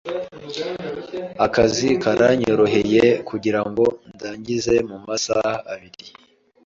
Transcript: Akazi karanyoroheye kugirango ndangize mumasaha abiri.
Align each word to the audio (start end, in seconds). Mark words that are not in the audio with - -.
Akazi 1.45 1.89
karanyoroheye 2.03 3.03
kugirango 3.29 3.83
ndangize 4.13 4.75
mumasaha 4.89 5.53
abiri. 5.73 6.05